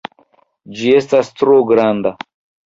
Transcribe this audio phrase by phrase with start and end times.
[0.79, 2.15] Ĝi estas tro granda!